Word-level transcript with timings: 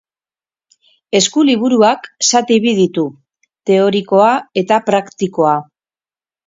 Eskuliburuak 1.19 2.09
zati 2.29 2.59
bi 2.65 2.73
ditu, 2.81 3.07
teorikoa 3.71 4.35
eta 4.65 4.83
praktikoa. 4.91 5.59